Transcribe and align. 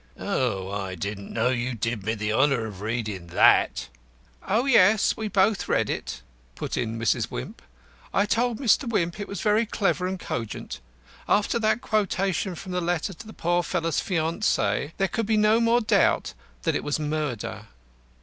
"Ah, 0.19 0.67
I 0.67 0.95
didn't 0.95 1.31
know 1.31 1.49
you 1.49 1.75
did 1.75 2.03
me 2.03 2.15
the 2.15 2.33
honour 2.33 2.65
of 2.65 2.81
reading 2.81 3.27
that." 3.27 3.87
"Oh, 4.47 4.65
yes; 4.65 5.15
we 5.15 5.27
both 5.27 5.67
read 5.67 5.91
it," 5.91 6.23
put 6.55 6.75
in 6.75 6.97
Mrs. 6.97 7.29
Wimp. 7.29 7.61
"I 8.11 8.25
told 8.25 8.57
Mr. 8.57 8.89
Wimp 8.89 9.19
it 9.19 9.27
was 9.27 9.41
very 9.41 9.67
clever 9.67 10.07
and 10.07 10.19
cogent. 10.19 10.79
After 11.29 11.59
that 11.59 11.81
quotation 11.81 12.55
from 12.55 12.71
the 12.71 12.81
letter 12.81 13.13
to 13.13 13.27
the 13.27 13.31
poor 13.31 13.61
fellow's 13.61 14.01
fiancée 14.01 14.93
there 14.97 15.07
could 15.07 15.27
be 15.27 15.37
no 15.37 15.59
more 15.61 15.81
doubt 15.81 16.33
but 16.53 16.63
that 16.63 16.75
it 16.75 16.83
was 16.83 16.97
murder. 16.97 17.67